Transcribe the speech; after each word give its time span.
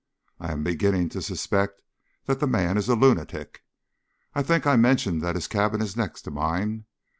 I 0.39 0.51
am 0.51 0.63
beginning 0.63 1.09
to 1.09 1.21
suspect 1.21 1.83
that 2.25 2.39
the 2.39 2.47
man 2.47 2.75
is 2.75 2.89
a 2.89 2.95
lunatic. 2.95 3.61
I 4.33 4.41
think 4.41 4.65
I 4.65 4.75
mentioned 4.75 5.21
that 5.21 5.35
his 5.35 5.47
cabin 5.47 5.79
is 5.79 5.95
next 5.95 6.23
to 6.23 6.31
mine. 6.31 6.85